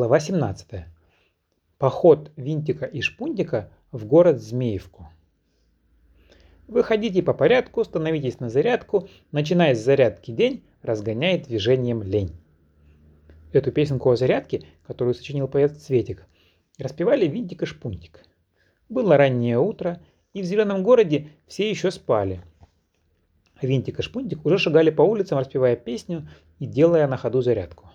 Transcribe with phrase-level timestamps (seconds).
[0.00, 0.86] Глава 17.
[1.76, 5.06] Поход Винтика и Шпунтика в город Змеевку.
[6.66, 12.32] Выходите по порядку, становитесь на зарядку, начиная с зарядки день, разгоняет движением лень.
[13.52, 16.26] Эту песенку о зарядке, которую сочинил поэт Цветик,
[16.78, 18.24] распевали Винтик и Шпунтик.
[18.88, 20.00] Было раннее утро,
[20.32, 22.40] и в зеленом городе все еще спали.
[23.60, 26.26] Винтик и Шпунтик уже шагали по улицам, распевая песню
[26.58, 27.89] и делая на ходу зарядку.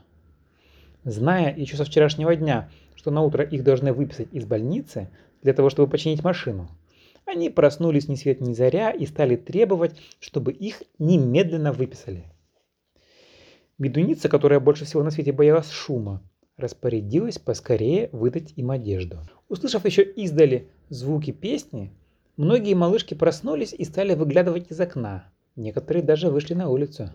[1.06, 5.08] Зная еще со вчерашнего дня, что на утро их должны выписать из больницы
[5.44, 6.68] для того, чтобы починить машину,
[7.26, 12.26] они проснулись ни свет ни заря и стали требовать, чтобы их немедленно выписали.
[13.78, 16.24] Медуница, которая больше всего на свете боялась шума,
[16.58, 19.20] распорядилась поскорее выдать им одежду.
[19.48, 21.92] Услышав еще издали звуки песни,
[22.36, 25.32] многие малышки проснулись и стали выглядывать из окна.
[25.56, 27.12] Некоторые даже вышли на улицу.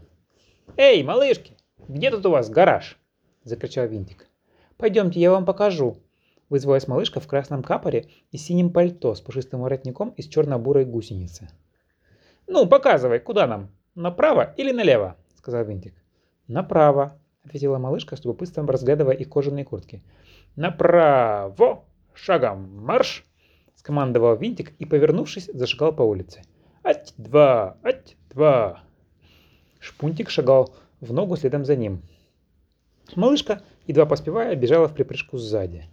[0.76, 1.56] «Эй, малышки,
[1.88, 2.96] где тут у вас гараж?»–
[3.44, 4.26] закричал Винтик.
[4.76, 5.98] «Пойдемте, я вам покажу»,–
[6.48, 11.48] вызвалась малышка в красном капоре и синем пальто с пушистым воротником из черно-бурой гусеницы.
[12.46, 13.70] «Ну, показывай, куда нам?
[13.94, 15.94] Направо или налево?»– сказал Винтик.
[16.48, 20.02] «Направо»,– ответила малышка с любопытством, разглядывая их кожаные куртки.
[20.56, 21.84] «Направо!
[22.14, 23.24] Шагом марш!»–
[23.76, 26.42] скомандовал Винтик и, повернувшись, зашагал по улице.
[26.82, 27.76] «Ать-два!
[27.82, 28.80] Ать-два!»
[29.78, 32.02] Шпунтик шагал в ногу следом за ним.
[33.16, 35.84] Малышка, едва поспевая, бежала в припрыжку сзади.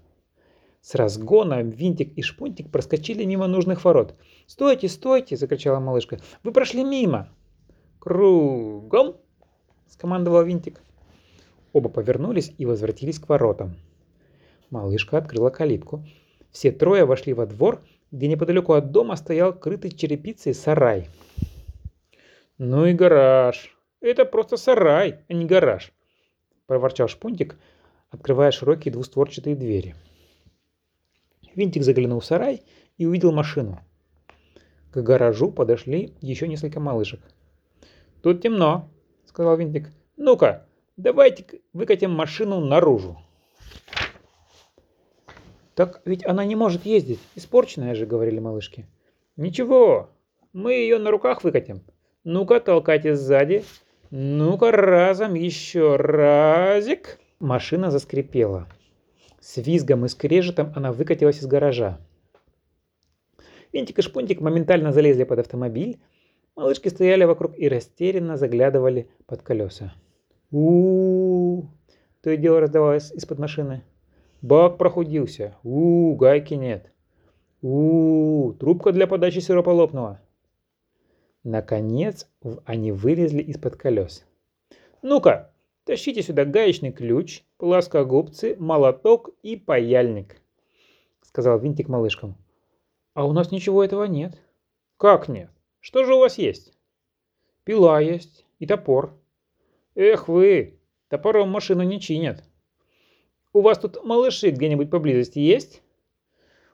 [0.81, 4.15] С разгона Винтик и Шпунтик проскочили мимо нужных ворот.
[4.45, 6.19] «Стойте, стойте!»– закричала малышка.
[6.43, 7.29] «Вы прошли мимо!»
[7.99, 9.17] «Кругом!»–
[9.87, 10.81] скомандовал Винтик.
[11.73, 13.75] Оба повернулись и возвратились к воротам.
[14.69, 16.05] Малышка открыла калитку.
[16.51, 21.09] Все трое вошли во двор, где неподалеку от дома стоял крытый черепицей сарай.
[22.57, 23.77] «Ну и гараж!
[23.99, 25.91] Это просто сарай, а не гараж!»
[26.67, 27.57] Проворчал Шпунтик,
[28.11, 29.95] открывая широкие двустворчатые двери.
[31.55, 32.61] Винтик заглянул в сарай
[32.97, 33.79] и увидел машину.
[34.91, 37.19] К гаражу подошли еще несколько малышек.
[38.21, 38.89] «Тут темно»,—
[39.25, 39.91] сказал Винтик.
[40.17, 40.67] «Ну-ка,
[40.97, 43.17] давайте выкатим машину наружу».
[45.73, 48.87] «Так ведь она не может ездить, испорченная же»,— говорили малышки.
[49.35, 50.09] «Ничего,
[50.53, 51.83] мы ее на руках выкатим.
[52.23, 53.63] Ну-ка, толкайте сзади,
[54.11, 57.19] ну-ка, разом, еще разик.
[57.39, 58.67] Машина заскрипела.
[59.39, 61.99] С визгом и скрежетом она выкатилась из гаража.
[63.73, 65.99] Винтик и Шпунтик моментально залезли под автомобиль.
[66.55, 69.93] Малышки стояли вокруг и растерянно заглядывали под колеса.
[70.51, 71.65] у, -у, -у
[72.23, 73.83] то и дело раздавалось из-под машины.
[74.41, 75.55] Бак прохудился.
[75.63, 76.91] у, -у гайки нет.
[77.61, 80.19] у, -у трубка для подачи сиропа лопнула.
[81.49, 82.29] Наконец
[82.65, 84.25] они вылезли из-под колес.
[85.01, 85.53] «Ну-ка,
[85.85, 90.41] тащите сюда гаечный ключ, плоскогубцы, молоток и паяльник»,—
[91.21, 92.35] сказал Винтик малышкам.
[93.13, 94.37] «А у нас ничего этого нет».
[94.97, 95.49] «Как нет?
[95.79, 96.73] Что же у вас есть?»
[97.63, 99.17] «Пила есть и топор».
[99.95, 102.43] «Эх вы, топором машину не чинят».
[103.53, 105.81] «У вас тут малыши где-нибудь поблизости есть?»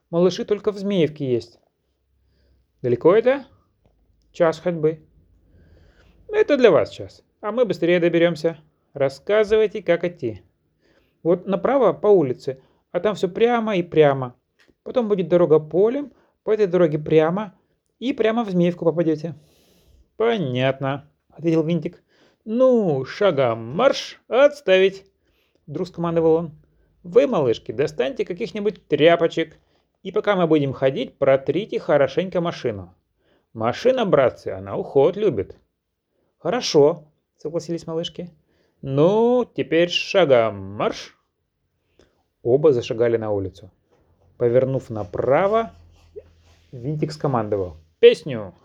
[0.09, 1.59] «Малыши только в Змеевке есть».
[2.81, 3.45] «Далеко это?»
[4.33, 4.99] Час ходьбы.
[6.27, 8.57] Это для вас час, а мы быстрее доберемся.
[8.93, 10.41] Рассказывайте, как идти.
[11.21, 12.59] Вот направо по улице,
[12.91, 14.35] а там все прямо и прямо.
[14.81, 17.53] Потом будет дорога полем, по этой дороге прямо,
[17.99, 19.35] и прямо в Змеевку попадете.
[20.17, 22.03] Понятно, ответил Винтик.
[22.43, 25.05] Ну, шагом марш, отставить.
[25.67, 26.51] Вдруг скомандовал он.
[27.03, 29.59] Вы, малышки, достаньте каких-нибудь тряпочек,
[30.01, 32.95] и пока мы будем ходить, протрите хорошенько машину.
[33.53, 35.55] Машина, братцы, она уход любит.
[36.39, 37.05] Хорошо,
[37.37, 38.29] согласились малышки.
[38.81, 41.15] Ну, теперь шагом марш.
[42.41, 43.71] Оба зашагали на улицу.
[44.37, 45.71] Повернув направо,
[46.71, 47.77] Винтик скомандовал.
[47.99, 48.55] Песню!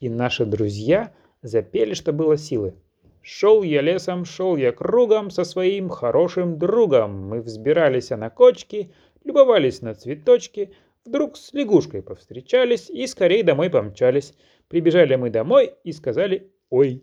[0.00, 2.74] И наши друзья запели, что было силы.
[3.20, 7.28] Шел я лесом, шел я кругом со своим хорошим другом.
[7.28, 8.90] Мы взбирались на кочки,
[9.22, 10.72] любовались на цветочки,
[11.04, 14.34] Вдруг с лягушкой повстречались и скорее домой помчались.
[14.68, 17.02] Прибежали мы домой и сказали «Ой».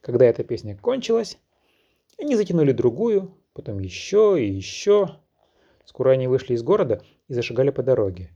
[0.00, 1.38] Когда эта песня кончилась,
[2.18, 5.20] они затянули другую, потом еще и еще.
[5.84, 8.30] Скоро они вышли из города и зашагали по дороге.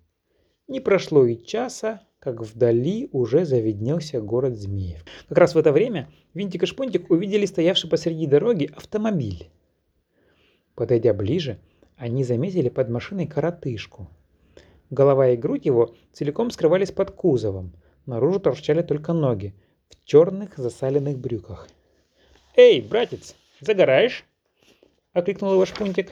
[0.69, 5.05] Не прошло и часа, как вдали уже завиднелся город Змеев.
[5.29, 9.50] Как раз в это время Винтик и Шпунтик увидели стоявший посреди дороги автомобиль.
[10.76, 11.59] Подойдя ближе,
[11.97, 14.09] они заметили под машиной коротышку–
[14.91, 17.73] Голова и грудь его целиком скрывались под кузовом.
[18.07, 19.55] Наружу торчали только ноги,
[19.89, 21.69] в черных засаленных брюках.
[22.57, 24.25] «Эй, братец, загораешь?»–
[25.13, 26.11] окликнул его Шпунтик.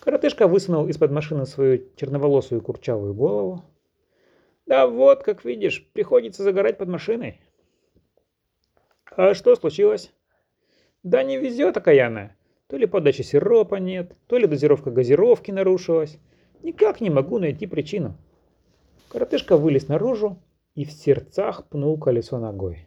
[0.00, 3.62] Коротышка высунул из-под машины свою черноволосую курчавую голову.
[4.64, 7.40] «Да вот, как видишь, приходится загорать под машиной».
[9.14, 10.10] «А что случилось?»
[11.02, 12.36] «Да не везет окаянная.
[12.68, 16.18] То ли подачи сиропа нет, то ли дозировка газировки нарушилась.
[16.62, 18.16] Никак не могу найти причину».
[19.08, 20.38] Коротышка вылез наружу
[20.74, 22.86] и в сердцах пнул колесо ногой.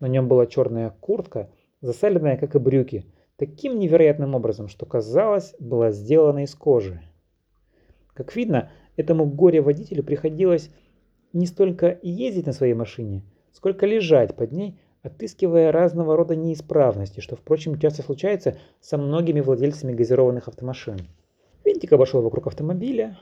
[0.00, 3.06] На нем была черная куртка, засаленная, как и брюки,
[3.36, 7.02] таким невероятным образом, что казалось, была сделана из кожи.
[8.14, 10.70] Как видно, этому горе-водителю приходилось
[11.32, 13.22] не столько ездить на своей машине,
[13.52, 19.92] сколько лежать под ней, отыскивая разного рода неисправности, что, впрочем, часто случается со многими владельцами
[19.92, 20.98] газированных автомашин.
[21.74, 23.18] Винтик обошел вокруг автомобиля,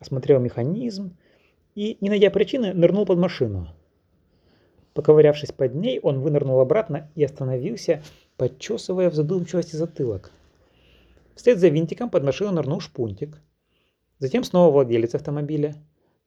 [0.00, 1.16] осмотрел механизм
[1.74, 3.68] и, не найдя причины, нырнул под машину.
[4.92, 8.02] Поковырявшись под ней, он вынырнул обратно и остановился,
[8.36, 10.30] подчесывая в задумчивости затылок.
[11.36, 13.40] Вслед за винтиком под машину нырнул шпунтик.
[14.18, 15.74] Затем снова владелец автомобиля.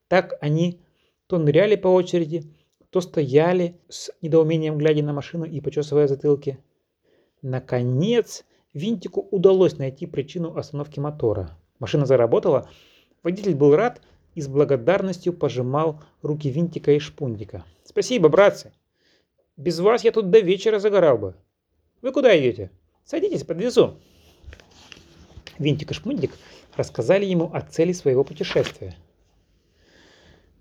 [0.08, 0.82] Так они
[1.28, 2.52] то ныряли по очереди,
[2.90, 6.58] то стояли с недоумением глядя на машину и почесывая затылки.
[7.44, 8.44] Наконец,
[8.74, 11.59] винтику удалось найти причину остановки мотора.
[11.80, 12.70] Машина заработала,
[13.24, 14.02] водитель был рад
[14.36, 17.66] и с благодарностью пожимал руки винтика и шпунтика.
[17.84, 18.74] Спасибо, братцы.
[19.58, 21.36] Без вас я тут до вечера загорал бы.
[22.02, 22.72] Вы куда идете?
[23.04, 23.98] Садитесь, подвезу.
[25.58, 26.32] Винтик и Шмундик
[26.76, 28.96] рассказали ему о цели своего путешествия.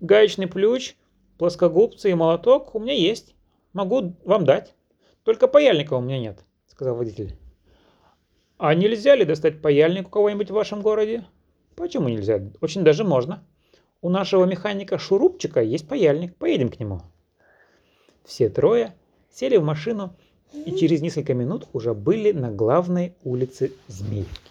[0.01, 0.95] Гаечный ключ,
[1.37, 3.35] плоскогубцы и молоток у меня есть.
[3.71, 4.73] Могу вам дать.
[5.23, 7.37] Только паяльника у меня нет, сказал водитель.
[8.59, 11.23] А нельзя ли достать паяльник у кого-нибудь в вашем городе?
[11.77, 12.41] Почему нельзя?
[12.59, 13.41] Очень даже можно.
[14.01, 16.35] У нашего механика Шурупчика есть паяльник.
[16.35, 17.01] Поедем к нему.
[18.25, 18.95] Все трое
[19.31, 20.13] сели в машину
[20.53, 24.48] и через несколько минут уже были на главной улице Змеевки.